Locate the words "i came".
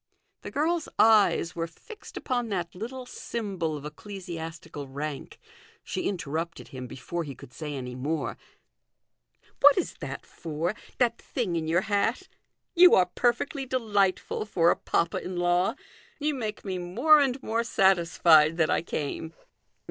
18.71-19.35